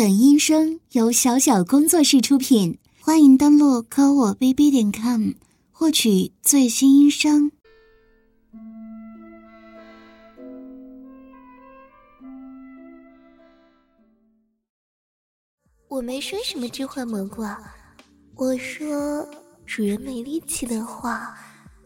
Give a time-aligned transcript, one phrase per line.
[0.00, 5.32] 本音声由小小工作室出品，欢迎登录科我 bb 点 com
[5.70, 7.52] 获取最新音声。
[15.88, 17.60] 我没说什么置换蘑菇啊，
[18.36, 19.28] 我说
[19.66, 21.36] 主人没力气的话，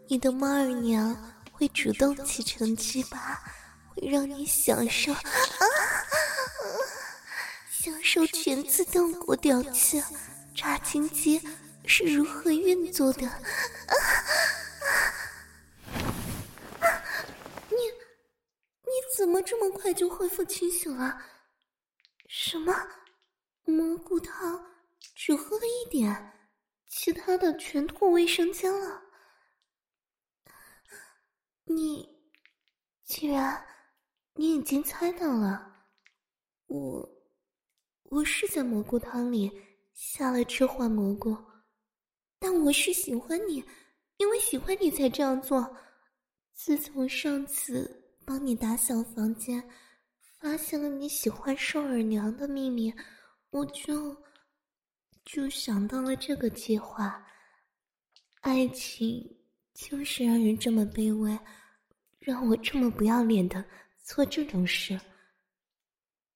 [0.07, 1.17] 你的猫儿娘
[1.51, 3.41] 会主动起床鸡巴，
[3.89, 5.13] 会让你享受。
[5.13, 5.19] 啊
[7.85, 10.03] 享受全自动过吊器，
[10.55, 11.39] 抓紧机
[11.85, 13.29] 是如何运作的？
[13.29, 13.95] 啊
[16.81, 16.89] 啊、
[17.69, 21.21] 你你怎么这么快就恢复清醒了？
[22.27, 22.75] 什么
[23.65, 24.65] 蘑菇汤
[25.15, 26.33] 只喝了一点，
[26.87, 29.03] 其他的全吐卫生间了？
[31.65, 32.19] 你
[33.05, 33.63] 既然
[34.37, 35.85] 你已经猜到了，
[36.69, 37.14] 我。
[38.15, 39.51] 我是在蘑菇汤里
[39.93, 41.37] 下了置换蘑菇，
[42.39, 43.57] 但我是喜欢你，
[44.19, 45.69] 因为喜欢你才这样做。
[46.53, 49.61] 自从上次帮你打扫房间，
[50.39, 52.95] 发现了你喜欢瘦耳娘的秘密，
[53.51, 54.17] 我就
[55.25, 57.21] 就想到了这个计划。
[58.43, 59.29] 爱情
[59.75, 61.37] 就是让人这么卑微，
[62.21, 63.65] 让我这么不要脸的
[64.05, 64.97] 做这种事。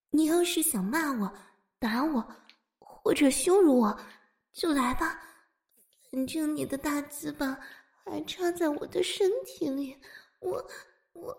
[0.09, 1.33] 你要是想骂我，
[1.79, 2.35] 打我，
[2.77, 3.97] 或者羞辱我，
[4.51, 5.17] 就来吧。
[6.11, 7.57] 反正你的大鸡巴
[8.03, 9.97] 还插在我的身体里，
[10.39, 10.69] 我
[11.13, 11.33] 我，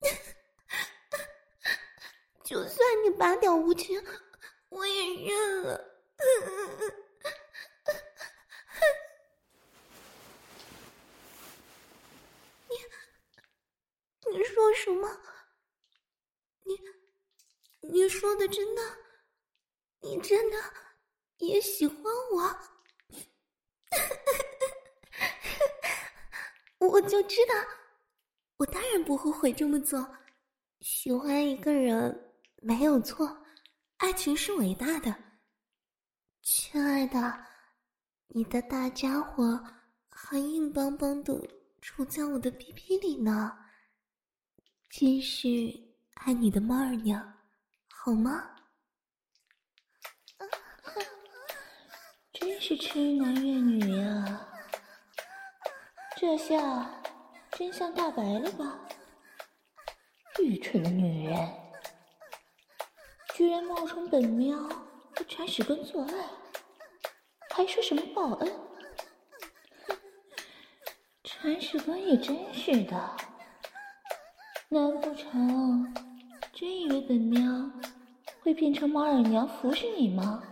[2.44, 4.02] 就算你拔掉无情，
[4.70, 5.80] 我也认了。
[12.68, 12.74] 你
[14.32, 15.08] 你说什么？
[16.64, 16.76] 你
[17.88, 18.82] 你说的真的？
[20.06, 20.56] 你真的
[21.38, 21.96] 也喜欢
[22.32, 22.56] 我？
[26.86, 27.54] 我就知道，
[28.58, 30.08] 我当然不后悔这么做。
[30.80, 33.36] 喜欢一个人没有错，
[33.96, 35.12] 爱情是伟大的。
[36.40, 37.44] 亲爱的，
[38.28, 39.60] 你的大家伙
[40.08, 41.34] 还硬邦邦的
[41.82, 43.58] 杵在我的屁屁里呢。
[44.88, 47.20] 继续爱你的猫儿娘，
[47.88, 48.55] 好吗？
[52.38, 54.46] 真是痴男怨女呀！
[56.18, 57.00] 这下
[57.52, 58.78] 真相大白了吧？
[60.42, 61.50] 愚蠢的女人，
[63.34, 66.12] 居然冒充本喵和铲屎官做爱，
[67.54, 68.52] 还说什么报恩？
[71.24, 73.16] 铲屎官也真是的，
[74.68, 75.94] 难不成
[76.52, 77.40] 真以为本喵
[78.42, 80.42] 会变成猫耳娘服侍你吗？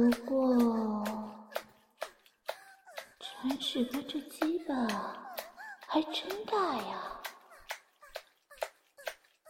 [0.00, 1.04] 不过，
[3.20, 4.74] 铲屎官这鸡巴
[5.86, 7.20] 还真大呀，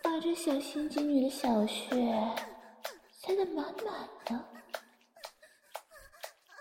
[0.02, 1.94] 把这小心机女的小穴
[3.12, 4.44] 塞得满满的，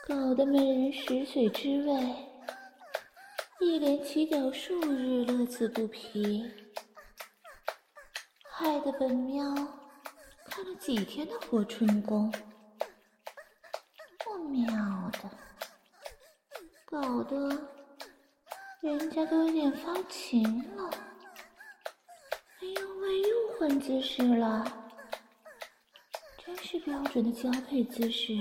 [0.08, 2.16] 搞得美人食髓之味，
[3.60, 6.46] 一连起屌数日乐此不疲，
[8.52, 9.44] 害得本喵
[10.46, 12.32] 看了几天的活春宫。
[14.48, 15.30] 妙的，
[16.86, 17.50] 搞得
[18.82, 20.44] 人家都有点发情
[20.76, 20.90] 了。
[22.62, 24.66] 哎呦喂，又换姿势了，
[26.38, 28.36] 真是标准的交配姿势，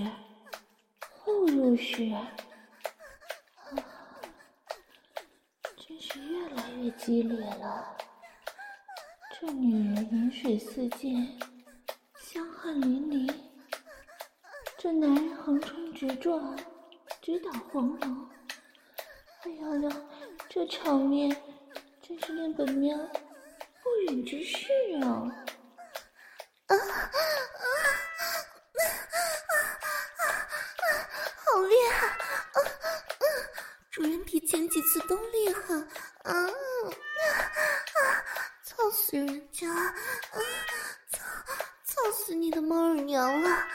[1.22, 2.32] 后入式，啊，
[5.76, 7.96] 真是越来越激烈了。
[9.40, 11.38] 这女人饮水四溅，
[12.20, 13.32] 香汗淋漓，
[14.78, 15.76] 这男人横冲。
[15.94, 16.56] 直撞，
[17.20, 18.30] 直捣黄龙！
[19.42, 19.96] 哎呀呀，
[20.48, 21.28] 这场面
[22.00, 22.96] 真是令本喵
[23.82, 24.68] 不忍直视
[25.02, 25.26] 啊！
[26.68, 27.18] 啊啊啊
[28.76, 30.86] 啊啊啊啊！
[31.34, 32.06] 好厉害！
[32.06, 33.26] 啊啊！
[33.90, 35.74] 主人比前几次都厉害！
[35.74, 36.54] 啊啊！
[38.62, 39.68] 操死人家！
[39.68, 39.96] 啊！
[41.10, 41.24] 操
[41.82, 43.66] 操死你的猫儿娘了！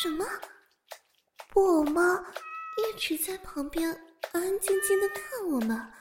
[0.00, 0.24] 什么？
[1.50, 2.00] 布偶猫
[2.76, 3.36] 一直在
[3.68, 3.90] 旁边
[4.32, 5.76] 安安静静的看我们。
[5.76, 5.92] 啊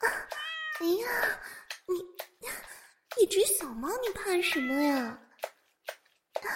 [0.00, 0.06] 啊！
[0.80, 1.40] 哎呀，
[1.86, 5.16] 你一只小猫，你怕什么呀？
[6.42, 6.50] 啊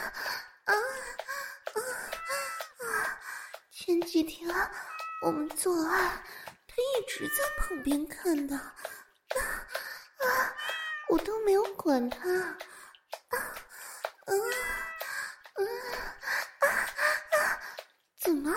[0.64, 1.78] 啊啊
[2.80, 3.20] 啊！
[3.70, 4.52] 前几天
[5.22, 6.20] 我们做爱，
[6.66, 8.74] 他一直在旁边看的，啊
[10.18, 10.56] 啊，
[11.10, 12.58] 我都没有管他，啊
[13.28, 14.34] 啊
[15.54, 15.62] 啊
[16.58, 17.60] 啊啊！
[18.18, 18.52] 怎么？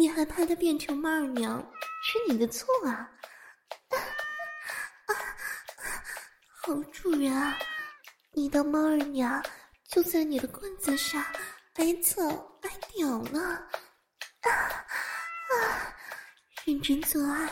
[0.00, 1.60] 你害怕他变成猫儿娘
[2.02, 3.10] 是你的错啊？
[5.04, 5.12] 啊！
[6.62, 7.58] 好主人啊，
[8.32, 9.44] 你的猫儿娘
[9.90, 11.22] 就在你的棍子上
[11.74, 12.26] 挨揍
[12.62, 13.40] 挨屌了。
[14.40, 15.94] 啊啊！
[16.64, 17.46] 认真做爱，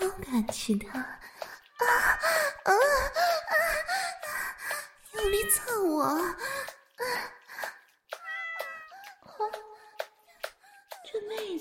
[0.00, 0.98] 不要感其他。
[0.98, 1.86] 啊
[2.64, 2.74] 啊啊！
[5.12, 6.36] 用力操我！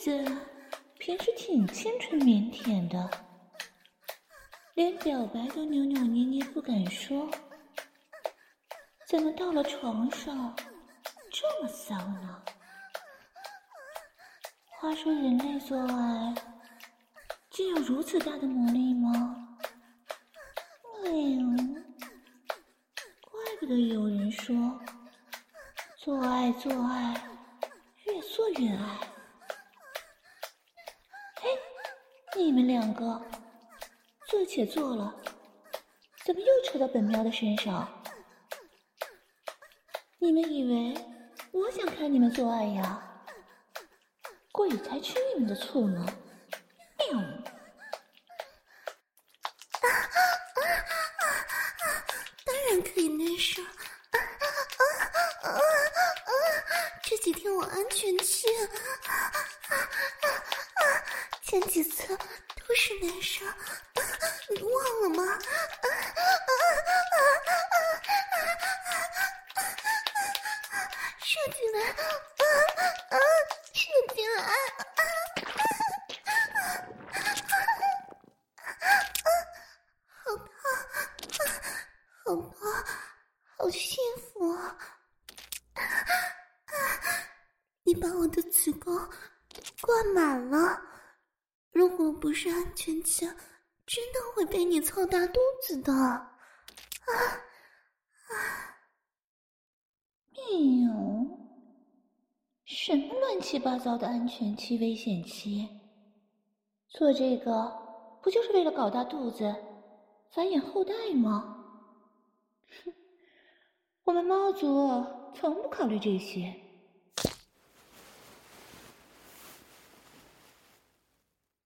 [0.01, 0.25] 子
[0.98, 3.07] 平时挺清纯腼腆的，
[4.74, 7.30] 连表白都扭扭捏捏不敢说，
[9.06, 10.56] 怎么到了床上
[11.31, 12.42] 这么骚呢？
[14.80, 16.33] 话说人类做爱，
[17.51, 19.56] 竟有如此大的魔力吗？
[21.06, 21.45] 哎呦，
[23.21, 24.56] 怪不得有人说，
[25.95, 27.13] 做爱做爱，
[28.06, 29.11] 越做越爱。
[32.43, 33.21] 你们两个，
[34.27, 35.15] 做且做了，
[36.25, 37.88] 怎么又扯到本喵的身上？
[40.17, 40.95] 你们以为
[41.51, 43.07] 我想看你们做爱呀？
[44.51, 46.03] 鬼才吃你们的醋呢！
[46.97, 47.19] 喵！
[47.19, 47.23] 啊
[49.85, 49.88] 啊
[50.55, 50.61] 啊
[51.21, 51.23] 啊
[51.79, 52.03] 啊！
[52.43, 53.61] 当然可以内射！
[53.61, 54.45] 啊啊
[54.77, 54.81] 啊
[55.43, 55.51] 啊啊！
[57.03, 58.47] 这几天我安全期，
[59.07, 59.13] 啊啊
[59.69, 59.85] 啊啊！
[61.43, 63.45] 前几次都是内射，
[64.50, 65.23] 你忘了吗？
[65.23, 65.38] 啊啊
[65.88, 65.89] 啊
[67.11, 67.13] 啊啊
[70.69, 70.71] 啊！
[71.19, 71.79] 射进来！
[71.89, 72.01] 啊
[73.09, 73.17] 啊！
[73.73, 73.81] 射
[74.13, 74.43] 进来！
[74.43, 74.53] 啊
[74.95, 75.01] 啊
[77.11, 77.13] 啊
[78.79, 78.81] 啊！
[80.23, 80.45] 好痛，
[82.23, 82.55] 好痛，
[83.57, 84.77] 好幸福啊！
[87.83, 88.95] 你把我的子宫
[89.81, 90.81] 灌满了，
[91.71, 93.25] 如果不是安全期，
[93.85, 95.91] 真的会被你操大肚子的！
[95.93, 96.31] 啊
[98.27, 98.33] 啊！
[100.31, 100.41] 喵！
[102.65, 105.68] 什么乱七八糟的安全期、危险期？
[106.88, 107.69] 做这个
[108.23, 109.53] 不就是为了搞大肚子、
[110.29, 111.57] 繁衍后代吗？
[112.85, 112.94] 哼，
[114.06, 116.56] 我们猫族从不考虑这些。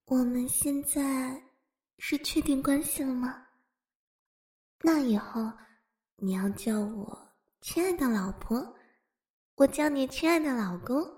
[0.06, 1.44] 我们现在
[2.00, 3.46] 是确定关系了吗？
[4.82, 5.42] 那以后
[6.16, 8.76] 你要叫我亲爱的老婆。
[9.58, 11.15] 我叫你亲爱的老公。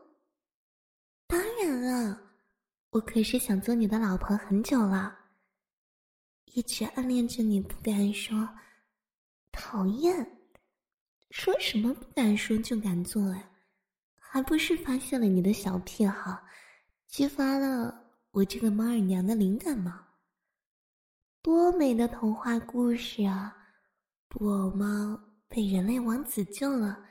[1.77, 2.19] 当然了，
[2.89, 5.15] 我可是想做你的老婆很久了，
[6.45, 8.49] 一直暗恋着你不敢说，
[9.51, 10.39] 讨厌，
[11.29, 13.51] 说什么不敢说就敢做哎，
[14.17, 16.43] 还不是发现了你的小癖好，
[17.05, 20.07] 激发了我这个猫儿娘的灵感吗？
[21.43, 23.55] 多美的童话故事啊！
[24.27, 25.15] 布偶猫
[25.47, 27.06] 被人类王子救了。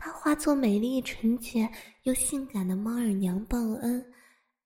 [0.00, 1.68] 她化作美丽、纯洁
[2.04, 4.12] 又性感的猫儿娘报恩，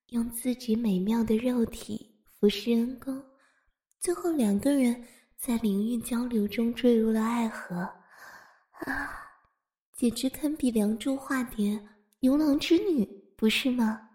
[0.09, 3.19] 用自己美妙的肉体服侍恩公，
[3.99, 5.03] 最后两个人
[5.35, 7.77] 在灵韵交流中坠入了爱河，
[8.85, 9.09] 啊，
[9.97, 11.83] 简直堪比《梁祝》化蝶、
[12.19, 13.03] 牛郎织女，
[13.35, 14.11] 不是吗？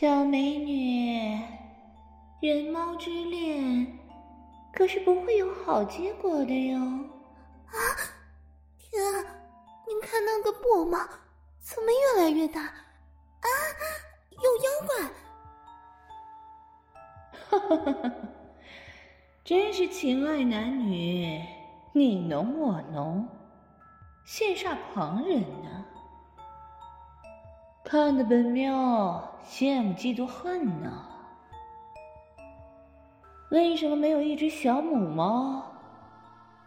[0.00, 1.38] 小美女，
[2.40, 3.86] 人猫之恋
[4.72, 6.78] 可是不会有好结果的哟！
[6.78, 7.76] 啊，
[8.78, 9.22] 天啊！
[9.86, 10.98] 您看那个布偶猫
[11.58, 12.62] 怎么越来越大？
[12.62, 13.48] 啊，
[14.40, 15.04] 有妖怪！
[17.50, 18.10] 哈哈哈哈！
[19.44, 21.44] 真是情爱男女，
[21.92, 23.28] 你侬我侬，
[24.26, 25.84] 羡煞旁人呢。
[27.84, 31.06] 看得本喵羡慕嫉妒恨呢。
[33.50, 35.74] 为什么没有一只小母猫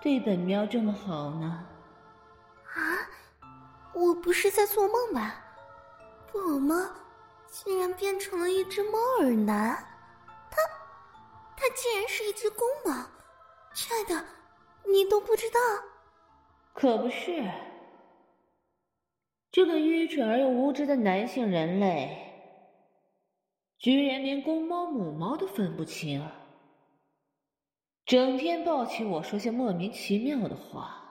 [0.01, 1.65] 对本喵这么好呢？
[2.73, 2.81] 啊，
[3.93, 5.35] 我不是在做梦吧？
[6.31, 6.75] 布偶猫
[7.47, 9.75] 竟然变成了一只猫耳男，
[10.49, 10.57] 它，
[11.55, 13.05] 它竟然是一只公猫！
[13.73, 14.25] 亲爱的，
[14.85, 15.59] 你都不知道？
[16.73, 17.49] 可不是。
[19.51, 22.22] 这个愚蠢而又无知的男性人类，
[23.83, 26.25] 居然连公猫母猫都分不清。
[28.05, 31.03] 整天抱起我说些莫名其妙的话，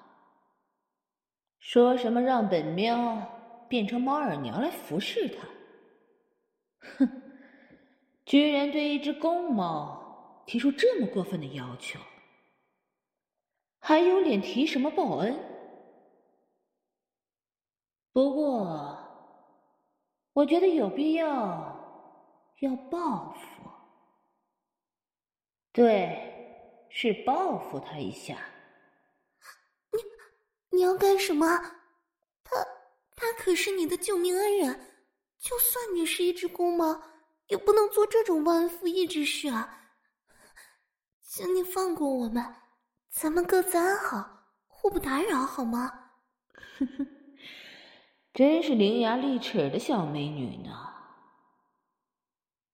[1.58, 5.46] 说什么让本喵变成猫耳娘来服侍他。
[6.96, 7.22] 哼，
[8.24, 12.00] 居然对一只公猫提出这么过分的要求，
[13.80, 15.38] 还有脸提什么报恩？
[18.14, 18.96] 不过，
[20.32, 21.71] 我觉得有必要
[22.62, 23.70] 要报复。
[25.72, 28.36] 对，是报复他一下。
[30.70, 31.46] 你你要干什么？
[32.44, 32.56] 他
[33.16, 34.88] 他可是你的救命恩人。
[35.40, 37.02] 就算你是一只公猫，
[37.48, 39.90] 也不能做这种忘恩负义之事啊！
[41.20, 42.54] 请你放过我们，
[43.10, 46.12] 咱们各自安好，互不打扰，好吗？
[46.78, 47.06] 呵呵，
[48.32, 50.91] 真是伶牙俐齿的小美女呢，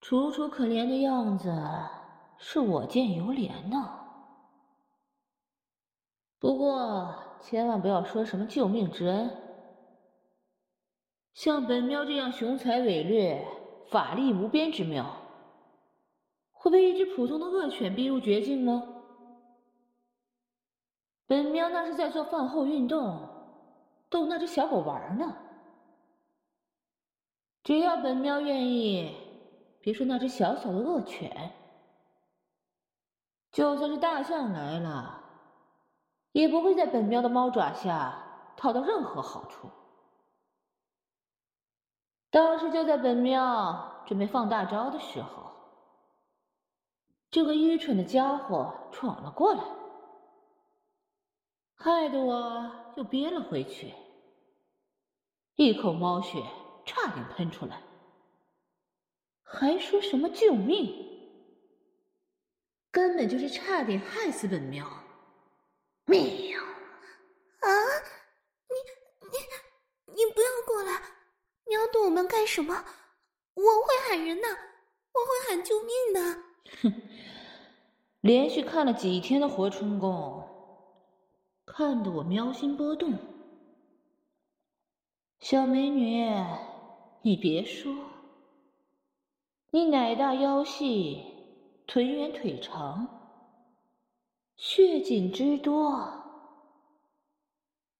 [0.08, 1.54] 楚楚可怜的样子，
[2.38, 4.06] 是我见犹怜呢。
[6.38, 9.30] 不过千万不要说什么救命之恩。
[11.34, 13.46] 像本喵这样雄才伟略、
[13.90, 15.14] 法力无边之喵，
[16.52, 18.82] 会被一只普通的恶犬逼入绝境吗？
[21.26, 23.28] 本喵那是在做饭后运动，
[24.08, 25.36] 逗那只小狗玩呢。
[27.62, 29.14] 只要本喵愿意，
[29.88, 31.50] 别说那只小小的恶犬，
[33.50, 35.24] 就算是大象来了，
[36.32, 39.70] 也不会在本喵的猫爪下讨到任何好处。
[42.28, 45.52] 当时就在本喵准备放大招的时候，
[47.30, 49.64] 这个愚蠢的家伙闯了过来，
[51.76, 53.94] 害得我又憋了回去，
[55.56, 56.44] 一口猫血
[56.84, 57.80] 差点喷出来，
[59.50, 60.94] 还说什么救命，
[62.90, 64.86] 根本就是差点害死本喵。
[66.04, 66.60] 喵！
[67.60, 67.68] 啊，
[68.68, 68.76] 你
[69.26, 71.00] 你你不要过来！
[71.66, 72.84] 你要对我们干什么？
[73.54, 76.42] 我会喊人的，我会喊救命的。
[76.82, 77.02] 哼，
[78.20, 80.46] 连续看了几天的活春宫，
[81.64, 83.18] 看得我喵心波动。
[85.40, 86.30] 小美女，
[87.22, 87.94] 你别说，
[89.70, 91.22] 你奶大腰细，
[91.86, 93.06] 臀圆腿长，
[94.56, 96.10] 血锦之多，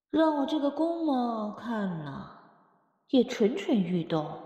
[0.08, 2.36] 让我这个公猫看了。
[3.10, 4.38] 也蠢蠢欲动，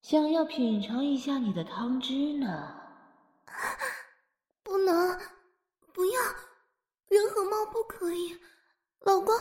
[0.00, 2.76] 想要品尝一下你的汤汁呢。
[4.62, 5.18] 不能，
[5.92, 6.20] 不要，
[7.08, 8.36] 人和猫不可以。
[9.00, 9.32] 老公，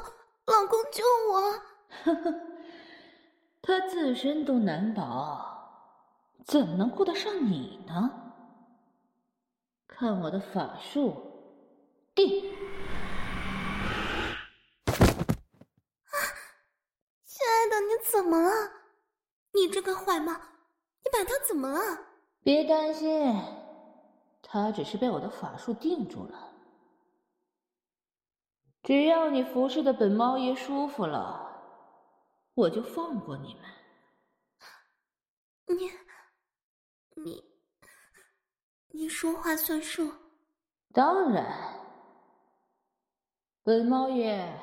[0.46, 1.42] 老公救我！
[2.04, 2.42] 呵呵，
[3.62, 5.51] 他自身都难保，
[6.46, 8.10] 怎么能顾得上你呢？
[9.88, 11.16] 看我的法术，
[12.16, 12.52] 定！
[14.88, 16.18] 啊，
[17.24, 18.50] 亲爱的，你怎么了？
[19.54, 21.80] 你这个坏猫，你把它怎么了？
[22.42, 23.34] 别担心，
[24.42, 26.50] 它只是被我的法术定住了。
[28.82, 31.62] 只要你服侍的本猫爷舒服了，
[32.56, 33.64] 我就放过你们。
[35.78, 35.92] 你，
[38.94, 40.12] 你说话算数？
[40.94, 41.46] 当然，
[43.64, 44.54] 本猫爷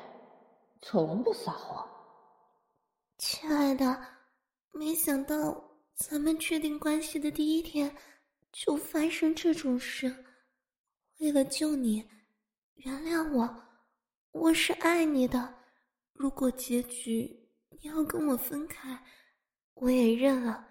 [0.81, 1.87] 从不撒谎。
[3.17, 3.99] 亲爱的，
[4.71, 5.61] 没想到
[5.95, 7.93] 咱们确定关系的第一天
[8.51, 10.15] 就发生这种事。
[11.17, 12.07] 为了救你，
[12.75, 13.63] 原谅我，
[14.31, 15.55] 我是爱你的。
[16.13, 19.03] 如果结局你要跟我分开，
[19.73, 20.67] 我也认了。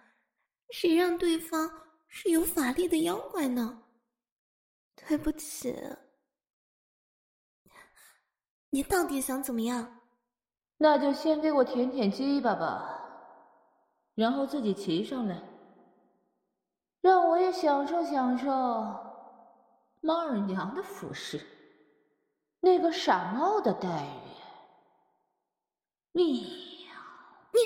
[0.70, 1.68] 谁让对方
[2.08, 3.82] 是有法力的妖怪呢？
[4.96, 5.74] 对不起。
[8.70, 10.00] 你到底想怎么样？
[10.76, 13.00] 那就先给我舔舔鸡巴吧，
[14.14, 15.42] 然后自己骑上来，
[17.00, 18.50] 让我也享受享受
[20.00, 21.44] 猫耳娘的服饰，
[22.60, 24.28] 那个傻猫的待遇。
[26.12, 26.86] 你！
[27.52, 27.58] 你，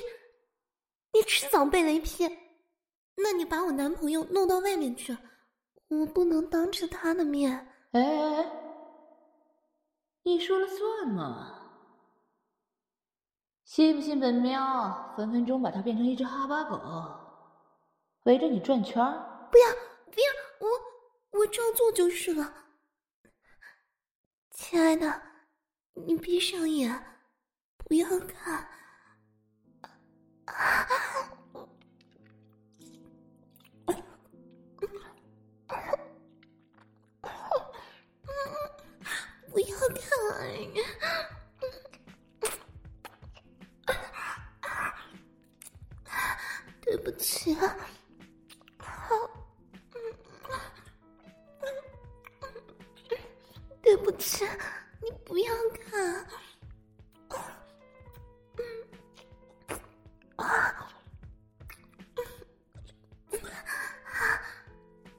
[1.13, 2.27] 你迟早被雷劈。
[3.15, 5.17] 那你把我男朋友弄到外面去，
[5.89, 7.53] 我不能当着他的面。
[7.93, 8.51] 哎哎哎，
[10.23, 11.59] 你说了算吗？
[13.65, 16.79] 信不信本喵分分钟把他变成一只哈巴狗，
[18.25, 19.49] 围着你转圈儿？
[19.51, 19.71] 不要
[20.11, 20.27] 不要，
[20.61, 22.53] 我我照做就是了。
[24.51, 25.23] 亲爱的，
[25.95, 27.03] 你闭上眼，
[27.79, 28.69] 不要看。
[39.53, 40.09] 不要看！
[46.81, 47.77] 对不起啊，
[48.79, 49.15] 好，
[53.83, 54.47] 对不起，
[55.03, 55.55] 你不要
[55.91, 56.27] 看。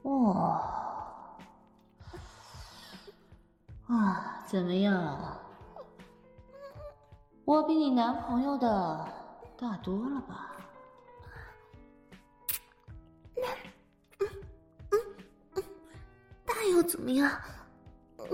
[0.03, 0.82] 哇，
[3.93, 5.39] 啊，怎么样？
[7.45, 9.07] 我比你男朋友的
[9.55, 10.51] 大多了吧？
[13.35, 13.47] 那，
[14.19, 14.27] 嗯
[14.91, 14.99] 嗯
[15.55, 15.63] 嗯，
[16.43, 17.29] 大又怎么样？
[18.17, 18.25] 嗯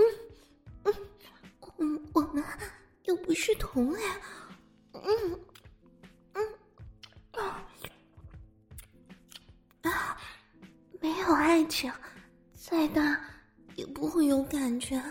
[0.85, 0.93] 嗯
[1.79, 2.41] 嗯，我们
[3.03, 3.99] 又不是同类，
[4.93, 5.39] 嗯
[6.35, 6.47] 嗯
[9.91, 10.17] 啊
[11.01, 11.33] 没有。
[11.33, 11.91] 爱情
[12.53, 13.19] 再大
[13.75, 15.01] 也不会有感觉。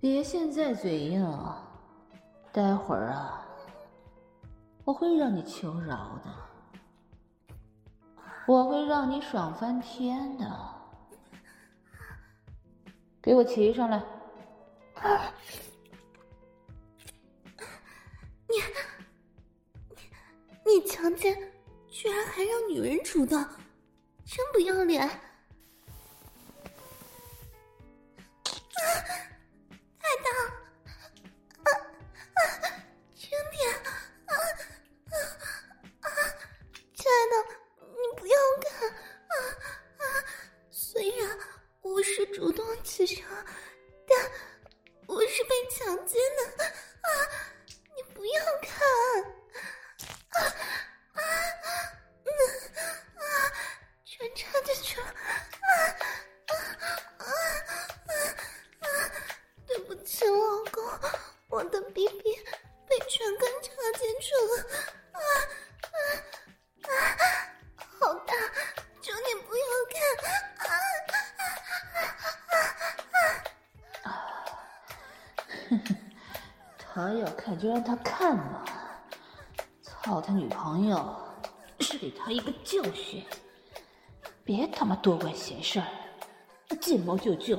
[0.00, 1.24] 别现在嘴硬，
[2.50, 3.46] 待会儿啊，
[4.84, 7.54] 我会让你求饶的，
[8.48, 10.44] 我会让你爽翻天的。
[13.22, 14.02] 给我骑上来。
[20.74, 21.36] 你强奸，
[21.90, 23.38] 居然还让女人主动，
[24.24, 25.06] 真不要脸！
[77.62, 78.64] 就让他看吧，
[79.82, 81.16] 操他女朋友
[81.78, 83.24] 是给他一个教训，
[84.42, 85.86] 别他妈多管闲事儿，
[86.80, 87.56] 见猫就叫。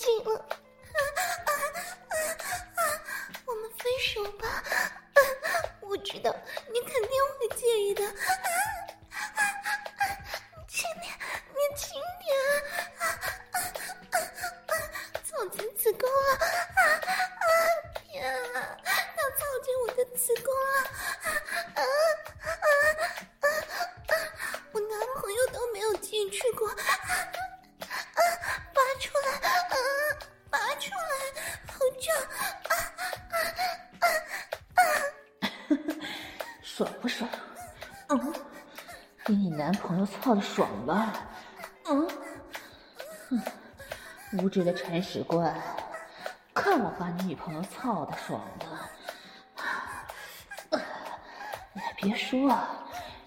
[0.00, 0.29] 进
[40.90, 41.12] 的爽吧？
[41.86, 42.08] 嗯，
[43.28, 43.42] 哼，
[44.38, 45.56] 无知的铲屎官，
[46.52, 48.66] 看我把你女朋友操的爽的！
[51.72, 52.56] 你还别说，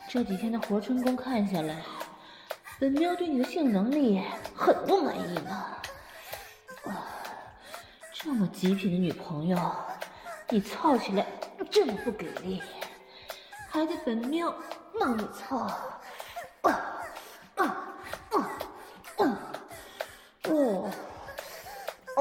[0.10, 1.78] 这几天的活春宫看下来，
[2.80, 4.21] 本喵对你的性能力
[4.56, 5.52] 很不满意呢。
[5.52, 5.80] 啊
[8.13, 9.58] 这么极品的女朋友，
[10.47, 11.26] 你操起来
[11.69, 12.63] 这么不给力，
[13.69, 14.54] 还得本喵
[14.97, 15.69] 帮你操。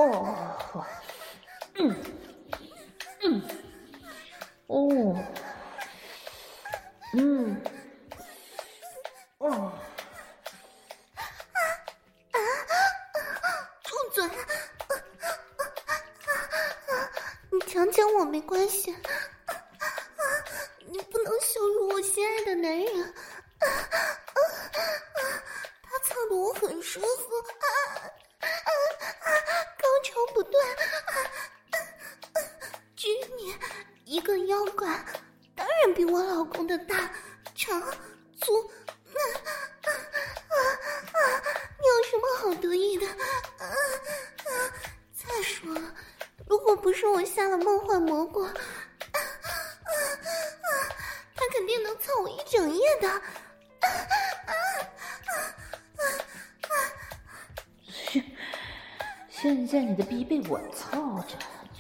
[0.03, 0.52] 哦，嗯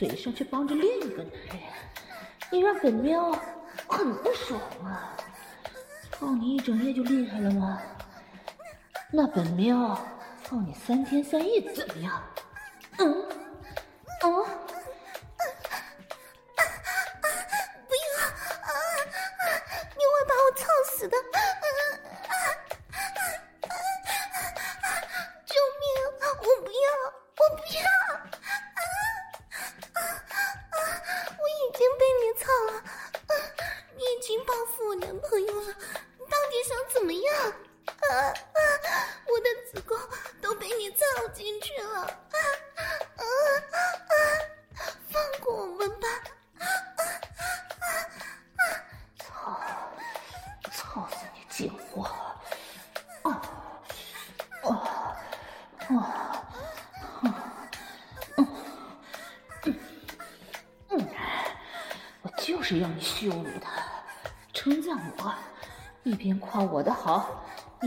[0.04, 1.60] 嘴上却帮着另一个男人，
[2.50, 3.30] 你让本喵
[3.86, 5.16] 很不爽啊！
[6.10, 7.80] 操你一整夜就厉害了吗？
[9.12, 9.96] 那本喵
[10.42, 12.20] 操你三天三夜怎么样？
[12.98, 13.14] 嗯？
[14.24, 14.44] 嗯。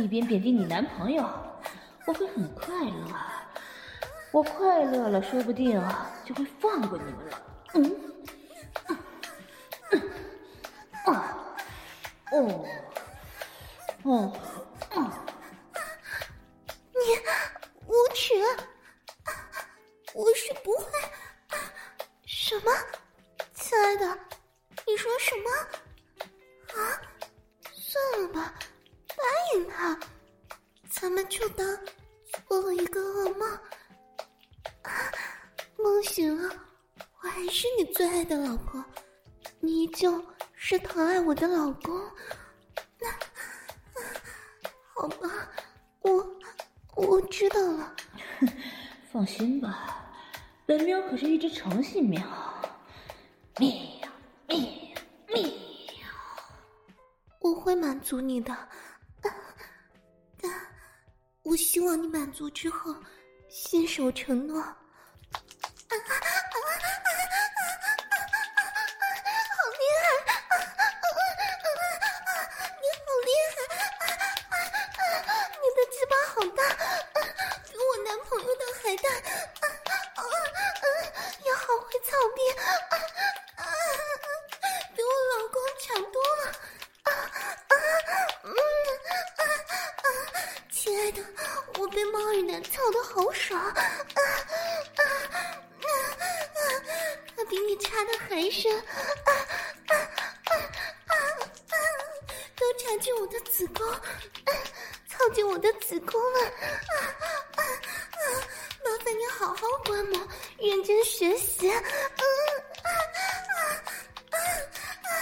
[0.06, 1.28] 一边贬低你男朋友，
[2.06, 3.08] 我会很快乐。
[4.30, 5.82] 我快乐了，说不定
[6.24, 7.42] 就会放过你们了。
[7.74, 8.00] 嗯，
[9.90, 10.02] 嗯，
[11.06, 11.36] 啊，
[12.34, 12.66] 哦，
[14.04, 14.32] 哦，
[14.92, 15.12] 哦，
[16.94, 17.00] 你
[17.88, 18.36] 无耻，
[20.14, 20.86] 我是不会。
[22.28, 22.72] 什么，
[23.56, 24.20] 亲爱的？
[24.86, 25.50] 你说什么？
[26.80, 27.02] 啊，
[27.74, 28.54] 算了吧，
[29.54, 30.00] 应他，
[30.90, 31.66] 咱们就当
[32.48, 33.50] 做了一个噩梦。
[34.82, 34.92] 啊，
[35.78, 36.56] 梦醒了，
[37.22, 38.84] 我还是你最爱的老婆，
[39.60, 42.00] 你依旧是疼爱我的老公。
[43.00, 43.08] 那，
[44.94, 45.50] 好吧，
[46.02, 46.38] 我
[46.96, 47.96] 我知道了。
[49.12, 50.12] 放心吧，
[50.66, 52.22] 本喵可是一只诚信喵。
[53.58, 53.70] 喵
[54.48, 54.60] 喵
[55.28, 55.50] 喵。
[57.40, 58.68] 我会满足你的，但
[61.46, 62.94] 我希望你满足之后
[63.48, 64.60] 信守承诺。
[64.60, 64.78] 啊
[103.06, 103.86] 进我的子宫，
[105.08, 106.50] 操进我的子宫了，啊
[107.56, 107.62] 啊啊！
[108.84, 112.90] 麻烦你好好观摩，认真学习，嗯啊
[113.54, 113.62] 啊
[114.32, 115.14] 啊啊！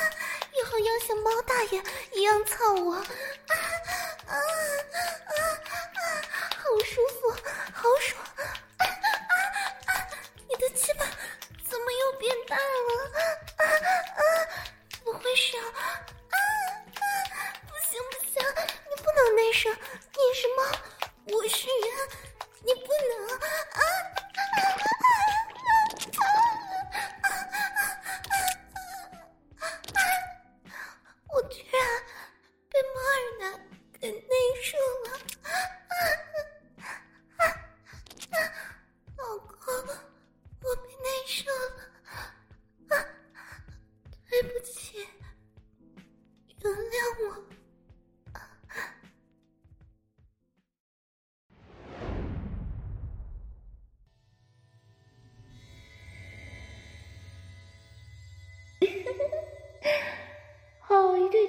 [0.57, 2.95] 以后要像猫大爷一样操我，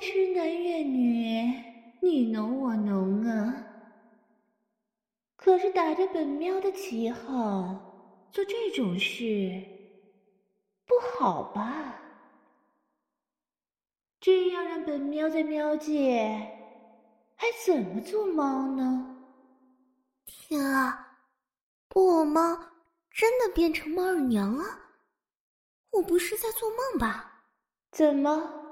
[0.01, 1.63] 痴男怨女，
[2.01, 3.67] 你侬我侬啊！
[5.37, 9.63] 可是打着本喵的旗号做这种事，
[10.87, 12.01] 不好吧？
[14.21, 16.25] 这样让本喵在喵界
[17.37, 19.17] 还怎么做猫呢？
[20.25, 21.19] 天啊！
[21.89, 22.59] 布偶猫
[23.11, 24.65] 真的变成猫耳娘了？
[25.91, 27.45] 我不是在做梦吧？
[27.93, 28.64] 怎么？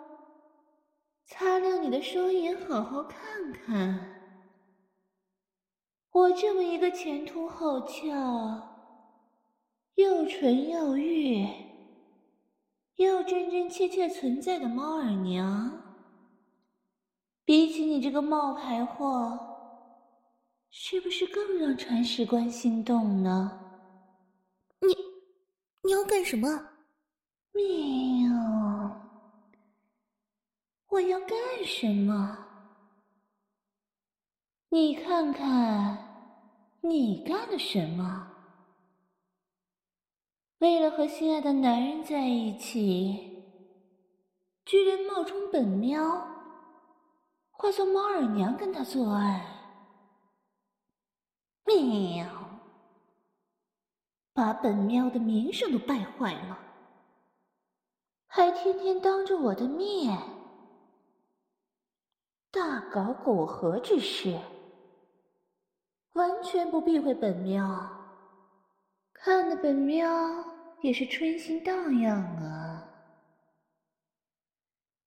[1.33, 3.99] 擦亮你的双眼，好好看看。
[6.11, 7.97] 我这么一个前凸后翘、
[9.95, 11.49] 又纯又欲、
[12.97, 15.73] 又真真切切存在的猫耳娘，
[17.47, 19.38] 比起你这个冒牌货，
[20.68, 23.59] 是不是更让铲屎官心动呢？
[24.81, 24.95] 你，
[25.83, 26.47] 你要干什么？
[27.53, 28.32] 喵。
[30.93, 31.31] 我要干
[31.65, 32.37] 什么？
[34.69, 35.97] 你看看，
[36.83, 38.31] 你干了什么？
[40.59, 43.43] 为了和心爱的男人在一起，
[44.67, 45.99] 居然冒充本喵，
[47.53, 49.47] 化作猫耳娘跟他做爱。
[51.65, 52.27] 喵！
[54.35, 56.59] 把本喵的名声都败坏了，
[58.27, 60.19] 还天天当着我的面。
[62.53, 64.38] 大搞苟合之事，
[66.12, 67.65] 完全不避讳本喵，
[69.15, 70.07] 看得本喵
[70.83, 72.87] 也是春心荡漾啊！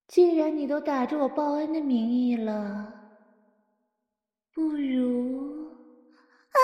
[0.08, 2.91] 既然你都打着我报恩的名义了，
[4.51, 5.69] 不如……
[6.49, 6.58] 啊，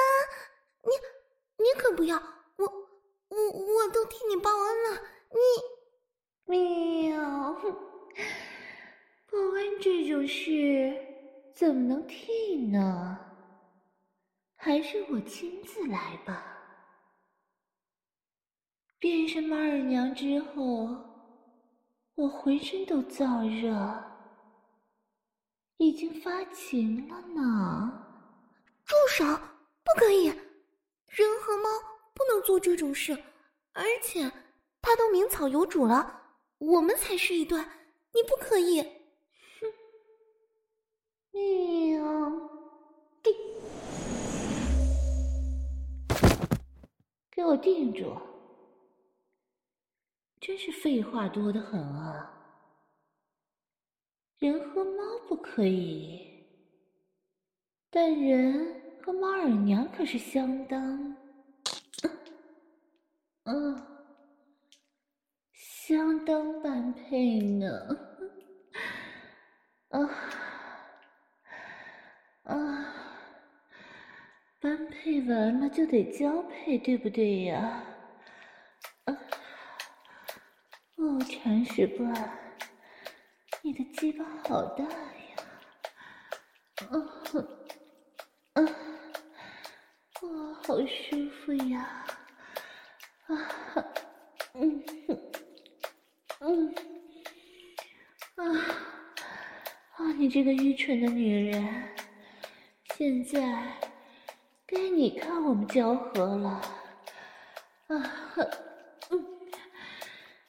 [0.81, 2.17] 你你可不要！
[2.55, 2.65] 我
[3.29, 4.99] 我我都替你报恩了，
[6.47, 7.55] 你喵！
[9.31, 10.93] 报恩这种事
[11.55, 13.17] 怎么能替呢？
[14.57, 16.45] 还是我亲自来吧。
[18.99, 20.89] 变身猫耳娘之后，
[22.15, 24.03] 我浑身都燥热，
[25.77, 28.05] 已经发情了呢。
[28.83, 29.23] 住手！
[29.25, 30.25] 不可以，
[31.07, 31.69] 人和猫
[32.13, 33.17] 不能做这种事。
[33.71, 34.29] 而且，
[34.81, 36.21] 他都名草有主了，
[36.57, 37.57] 我们才是一对，
[38.13, 38.85] 你不可以。
[41.31, 41.39] 喵！
[43.23, 43.33] 定，
[47.31, 48.15] 给我定住！
[50.39, 52.33] 真是废话多得很啊！
[54.39, 56.43] 人和猫不可以，
[57.89, 61.15] 但人和猫耳娘可是相当……
[63.43, 63.87] 嗯、啊，
[65.53, 67.67] 相当般配呢！
[69.89, 70.40] 啊。
[72.51, 72.93] 啊，
[74.59, 77.83] 般配完了就得交配，对不对呀？
[79.05, 79.17] 啊，
[80.97, 82.13] 哦，铲屎官，
[83.61, 84.89] 你的鸡巴好大呀！
[86.89, 86.93] 啊，
[88.53, 88.61] 啊，
[90.21, 92.05] 哇，好舒服呀！
[93.27, 93.33] 啊，
[94.55, 95.17] 嗯哼，
[96.41, 96.75] 嗯，
[98.35, 98.43] 啊，
[99.95, 101.87] 啊，你这个愚蠢的女人！
[103.01, 103.41] 现在
[104.67, 106.49] 该你看我们交合了，
[107.87, 108.13] 啊，
[109.09, 109.25] 嗯，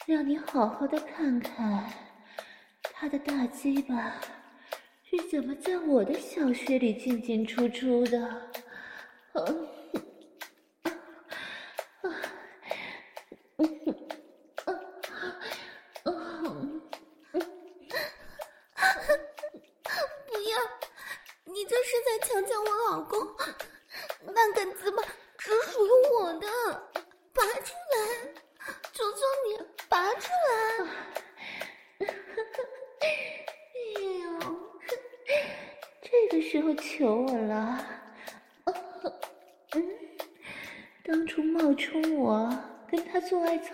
[0.05, 1.91] 让你好好的看看
[2.83, 4.21] 他的大鸡巴
[5.03, 8.23] 是怎么在我的小穴里进进出出的，
[9.33, 9.41] 啊。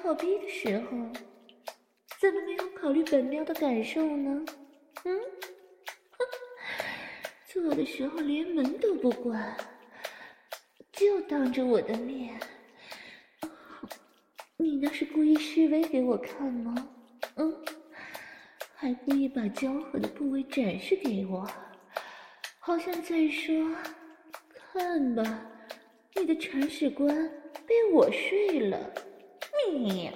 [0.08, 0.90] 做爱操逼的时候，
[2.18, 4.42] 怎么没有考虑本喵的感受呢？
[5.04, 5.20] 嗯，
[7.46, 9.54] 做的时候连门都不关，
[10.92, 12.40] 就当着我的面，
[14.56, 16.88] 你那是故意示威给我看吗？
[17.36, 17.54] 嗯，
[18.74, 21.46] 还故意把交合的部位展示给我。
[22.60, 23.76] 好像在说
[24.72, 25.46] ：“看吧，
[26.16, 27.14] 你的铲屎官
[27.66, 28.90] 被我睡了。”
[29.78, 30.12] 喵！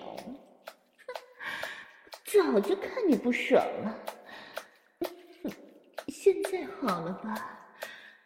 [2.25, 3.98] 早就看你不爽了。
[6.09, 7.59] 现在好了吧？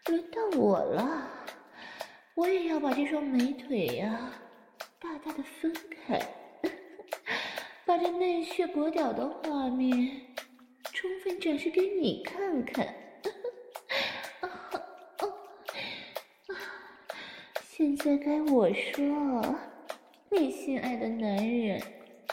[0.07, 1.29] 轮到我了，
[2.35, 4.33] 我也要把这双美腿呀、
[5.01, 6.20] 大大的分开，
[7.85, 10.20] 把这内血裹屌的画面
[10.92, 12.94] 充分展示给你看看。
[17.68, 19.59] 现在该我说，
[20.30, 21.80] 你心爱的男人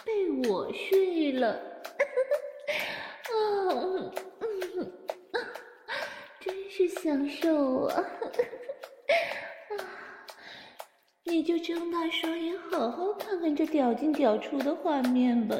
[0.03, 1.51] 被我睡了，
[3.31, 4.11] 啊，
[6.39, 8.03] 真是享受啊！
[11.23, 15.55] 你就睁大双眼，好好看看这屌进屌出的画面吧。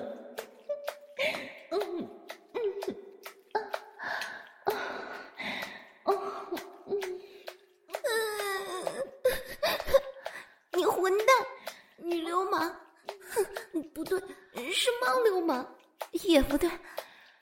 [16.34, 16.68] 也不对，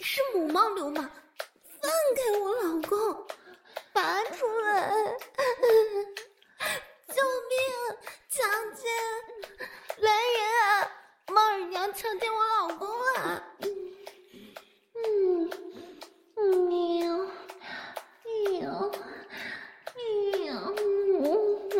[0.01, 1.09] 是母猫流氓！
[1.79, 3.25] 放开我老公，
[3.93, 4.91] 拔出来！
[7.07, 7.15] 救
[7.49, 7.57] 命！
[8.27, 8.83] 强奸！
[9.99, 10.91] 来人啊！
[11.27, 13.41] 猫二娘强奸我老公啊！
[14.95, 15.49] 嗯
[16.35, 17.15] 嗯，喵
[18.25, 18.91] 喵
[19.95, 20.73] 喵！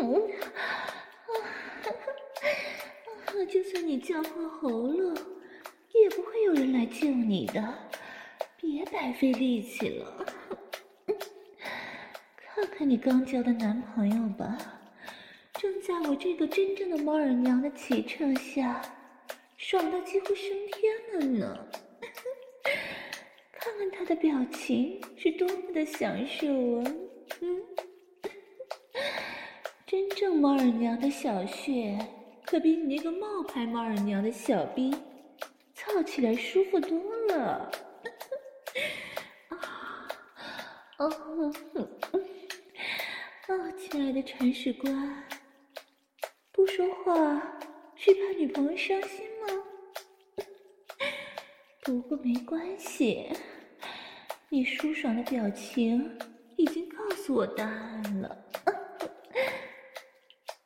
[3.26, 5.31] 啊， 就算你叫破喉咙。
[6.02, 7.62] 也不会有人来救你的，
[8.60, 10.26] 别白费力气了。
[12.36, 14.58] 看看你刚交的男朋友吧，
[15.54, 18.82] 正在我这个真正的猫耳娘的骑乘下，
[19.56, 21.68] 爽到几乎升天了呢。
[23.52, 26.48] 看看他的表情是多么的享受
[26.80, 26.84] 啊！
[27.40, 27.62] 嗯，
[29.86, 31.96] 真正猫耳娘的小穴
[32.44, 34.92] 可比你那个冒牌猫耳娘的小逼。
[35.84, 36.90] 操起来舒服多
[37.26, 37.70] 了，
[39.48, 39.58] 啊，
[40.98, 41.10] 哦，
[43.76, 45.24] 亲爱的铲屎官，
[46.52, 47.12] 不说话
[47.96, 49.48] 是怕女朋友伤心吗？
[51.82, 53.28] 不过没关系，
[54.48, 56.16] 你舒爽的表情
[56.56, 58.44] 已经告诉我答案了。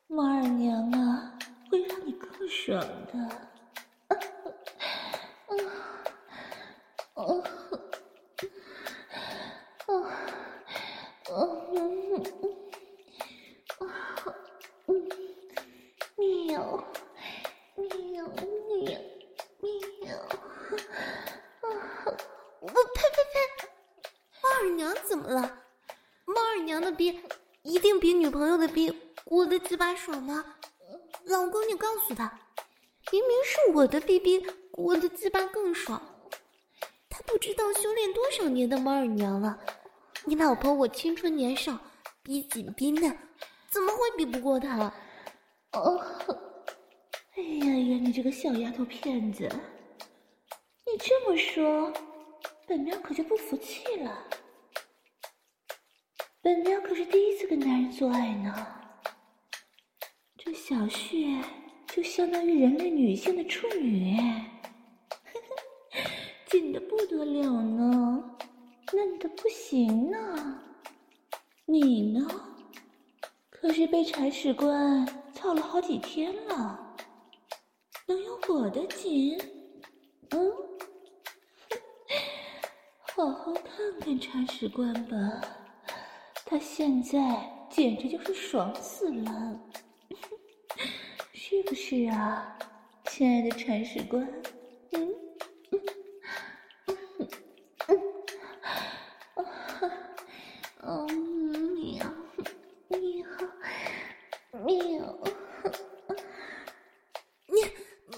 [0.08, 1.38] 猫二娘啊，
[1.70, 3.55] 会让你更爽的。
[29.58, 30.44] 鸡巴爽吗？
[31.24, 32.38] 老公，你告诉他，
[33.10, 36.15] 明明是我的逼逼我的鸡巴更爽。
[37.36, 39.58] 不知道修炼多少年的猫耳娘了。
[40.24, 41.78] 你老婆我青春年少，
[42.22, 43.14] 逼紧逼嫩，
[43.68, 44.90] 怎么会比不过她？
[45.72, 46.00] 哦，
[47.36, 49.46] 哎呀呀，你这个小丫头片子，
[50.86, 51.92] 你这么说，
[52.66, 54.26] 本喵可就不服气了。
[56.40, 58.66] 本喵可是第一次跟男人做爱呢。
[60.38, 61.38] 这小穴
[61.86, 64.16] 就相当于人类女性的处女，
[66.46, 68.38] 紧的不得了呢，
[68.92, 70.62] 嫩的不行呢。
[71.64, 72.28] 你呢，
[73.50, 76.96] 可是被铲屎官操了好几天了，
[78.06, 79.36] 能有我的紧？
[80.30, 80.52] 嗯，
[83.14, 85.40] 好好看看铲屎官吧，
[86.44, 89.60] 他现在简直就是爽死了。
[91.34, 92.56] 是不是啊，
[93.06, 94.24] 亲爱的铲屎官？
[94.92, 95.14] 嗯
[95.68, 95.80] 嗯
[97.88, 97.98] 嗯
[99.36, 99.50] 嗯
[100.82, 101.06] 嗯，
[101.74, 102.04] 喵
[102.88, 102.98] 喵
[104.64, 105.18] 喵！
[107.46, 107.54] 你
[108.08, 108.16] 你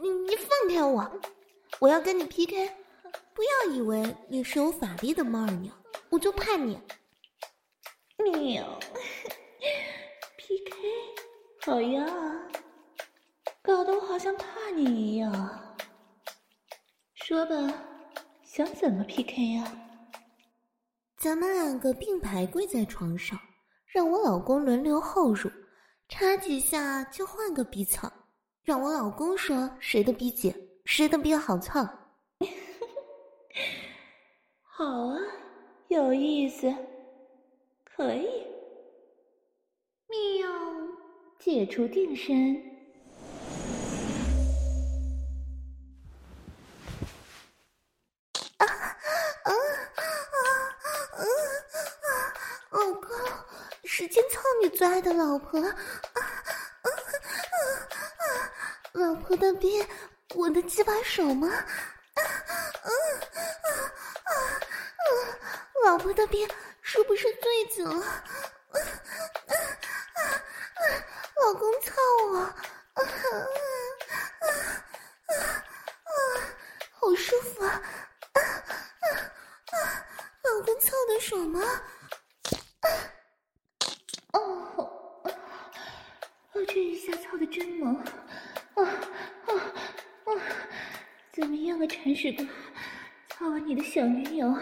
[0.00, 1.20] 你你放开我！
[1.80, 2.68] 我要跟你 PK！
[3.32, 5.74] 不要以为你是有法力的猫儿娘，
[6.10, 6.78] 我就怕你！
[8.18, 8.78] 喵
[10.36, 10.72] ，PK，
[11.64, 12.06] 好呀，
[13.62, 14.44] 搞得我好像怕
[14.74, 15.76] 你一样。
[17.14, 17.54] 说吧，
[18.44, 19.72] 想怎么 PK 呀？
[21.16, 23.38] 咱们两个并排跪在床上，
[23.86, 25.50] 让我老公轮流后入，
[26.08, 28.12] 插几下就换个逼草，
[28.62, 30.30] 让我老公说谁的逼
[30.92, 31.82] 紧，谁的逼好操。
[34.62, 35.18] 好啊，
[35.88, 36.70] 有意思，
[37.84, 38.46] 可以。
[40.08, 40.50] 喵，
[41.38, 42.70] 解除定身。
[48.58, 48.68] 啊啊
[49.44, 50.44] 啊啊
[51.14, 51.24] 啊！
[52.70, 53.08] 老公，
[53.84, 55.58] 使劲操你最爱的老婆。
[55.58, 56.20] 啊啊
[56.82, 56.88] 啊
[58.18, 58.52] 啊！
[58.92, 59.82] 老婆的逼，
[60.34, 61.48] 我的鸡巴手吗？
[65.84, 66.48] 老婆的病
[66.80, 68.06] 是不是醉酒了？
[68.06, 68.22] 啊
[68.72, 69.52] 啊
[70.14, 70.80] 啊啊！
[71.44, 71.92] 老公操
[72.30, 72.38] 我！
[72.38, 72.54] 啊
[72.94, 73.04] 啊啊
[74.38, 74.46] 啊
[76.04, 76.14] 啊！
[76.92, 77.82] 好舒服啊！
[78.32, 79.06] 啊啊
[79.72, 80.06] 啊！
[80.44, 81.60] 老公操的爽吗？
[82.80, 82.88] 啊！
[84.32, 84.40] 哦，
[86.52, 87.94] 我这一下操的真猛！
[88.76, 89.50] 啊啊！
[91.32, 92.44] 怎么样啊，铲屎哥？
[93.30, 94.54] 操完你的小女友。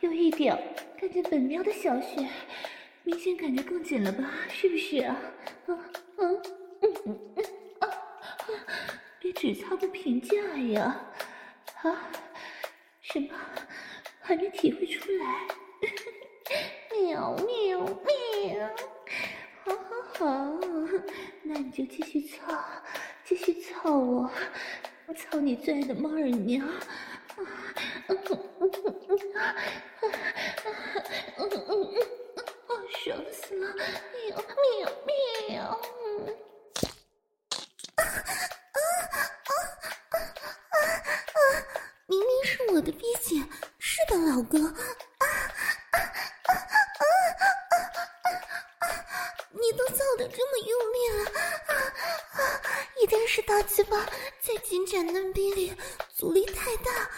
[0.00, 0.58] 有一屌，
[0.98, 2.28] 看见本喵的小穴，
[3.04, 4.28] 明显感觉更紧了吧？
[4.50, 5.16] 是不是啊？
[5.66, 6.42] 啊啊嗯
[7.06, 7.44] 嗯嗯
[7.78, 7.92] 啊啊！
[9.20, 10.36] 别只操不评价
[10.72, 11.00] 呀！
[11.82, 12.10] 啊？
[13.00, 13.28] 什么？
[14.20, 15.46] 还没体会出来？
[17.00, 18.70] 喵喵喵！
[19.64, 19.72] 好
[20.18, 20.58] 好好，
[21.44, 22.58] 那你就继续操，
[23.24, 24.28] 继续操，我
[25.14, 26.66] 操你最爱的猫耳娘！
[27.36, 27.46] 嗯
[28.08, 28.70] 嗯嗯
[29.08, 30.08] 嗯啊啊啊
[31.38, 31.96] 嗯嗯嗯，
[32.66, 33.74] 好爽死了！
[33.74, 35.62] 喵喵喵！
[37.96, 38.04] 啊啊
[38.72, 38.78] 啊
[40.10, 40.16] 啊
[40.70, 40.76] 啊
[41.32, 41.36] 啊！
[42.06, 43.42] 明明是我的逼姐，
[43.78, 44.64] 是的，老公。
[44.64, 44.74] 啊
[45.18, 45.26] 啊
[45.92, 46.52] 啊啊啊
[48.80, 48.84] 啊！
[49.50, 51.20] 你都造的这么用力了，
[51.66, 51.72] 啊
[52.32, 52.40] 啊！
[53.00, 53.96] 一定是大鸡巴
[54.72, 55.70] 在紧窄嫩逼里
[56.16, 57.10] 阻力太大。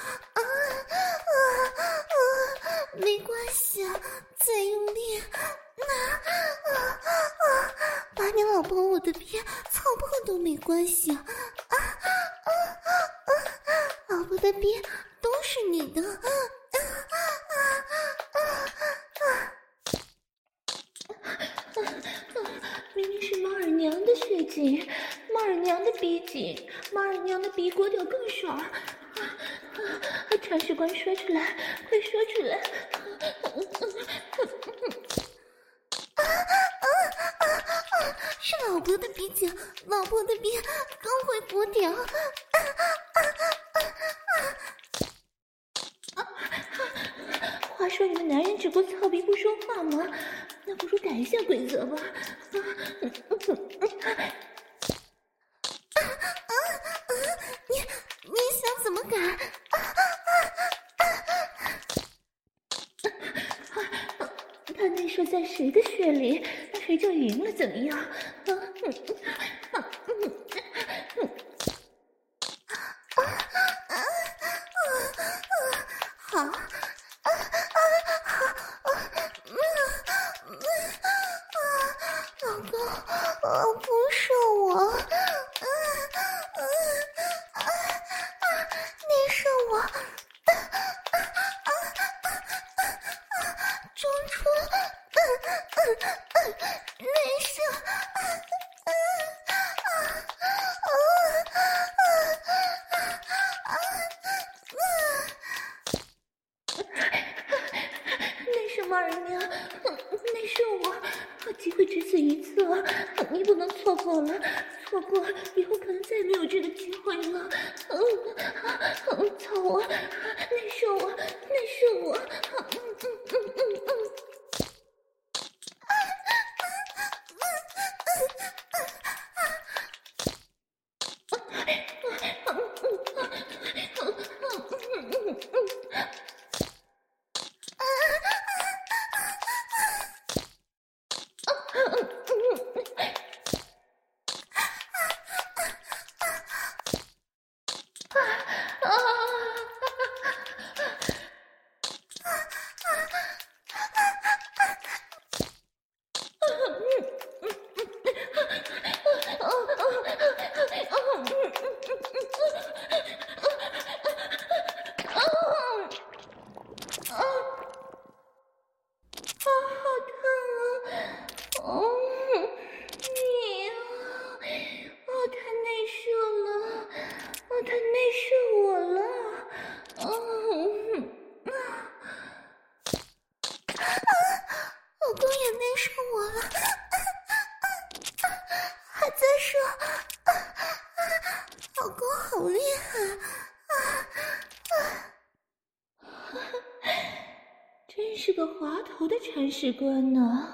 [199.34, 200.46] 铲屎官呢，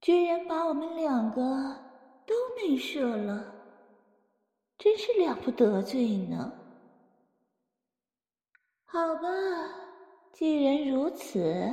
[0.00, 1.40] 居然把我们两个
[2.26, 3.54] 都内射了，
[4.76, 6.52] 真是了不得罪呢。
[8.86, 9.28] 好吧，
[10.32, 11.63] 既然如此，